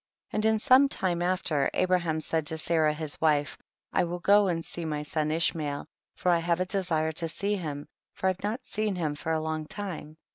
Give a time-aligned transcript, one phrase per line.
[0.31, 0.35] 22.
[0.47, 3.55] And in some time after, Abra ham said to Sarah his wife,
[3.93, 5.85] I will go and see my son Ishmael,
[6.15, 9.31] for I have a desire to see him, for I have not seen him for
[9.31, 10.17] a long time.